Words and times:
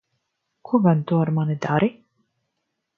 Ko 0.69 0.73
gan 0.87 0.99
tu 1.05 1.13
ar 1.21 1.29
mani 1.37 1.55
dari? 1.67 1.89